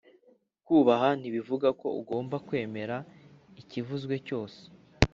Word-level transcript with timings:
Kubaha 0.65 1.09
ntibivuga 1.19 1.67
ko 1.79 1.87
ugomba 1.99 2.35
kwemera 2.47 2.97
ikivuzwe 3.61 4.15
cyose 4.27 4.61